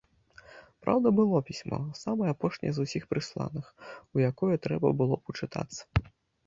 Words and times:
Праўда, 0.85 1.11
было 1.19 1.41
пісьмо, 1.49 1.79
самае 2.03 2.29
апошняе 2.35 2.71
з 2.79 2.87
усіх 2.89 3.03
прысланых, 3.13 3.65
у 4.15 4.27
якое 4.31 4.55
трэба 4.67 4.87
было 5.03 5.15
б 5.21 5.37
учытацца. 5.37 5.83